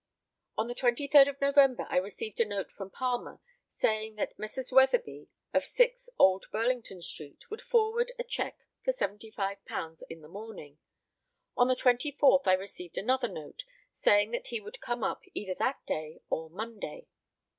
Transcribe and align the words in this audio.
On 0.57 0.67
the 0.67 0.73
23rd 0.73 1.29
of 1.29 1.39
November 1.41 1.85
I 1.87 1.97
received 1.97 2.39
a 2.39 2.45
note 2.45 2.71
from 2.71 2.89
Palmer, 2.89 3.39
saying 3.75 4.15
that 4.15 4.33
Messrs. 4.39 4.71
Weatherby, 4.71 5.27
of 5.53 5.63
6, 5.63 6.09
Old 6.17 6.47
Burlington 6.51 7.03
street, 7.03 7.51
would 7.51 7.61
forward 7.61 8.11
a 8.17 8.23
cheque 8.23 8.65
for 8.83 8.91
£75 8.91 10.01
in 10.09 10.21
the 10.21 10.27
morning. 10.27 10.79
On 11.55 11.67
the 11.67 11.75
24th 11.75 12.47
I 12.47 12.53
received 12.53 12.97
another 12.97 13.27
note, 13.27 13.61
saying 13.93 14.31
that 14.31 14.47
he 14.47 14.59
would 14.59 14.81
come 14.81 15.03
up 15.03 15.21
either 15.35 15.53
that 15.59 15.77
day 15.85 16.21
or 16.31 16.49
Monday. 16.49 17.05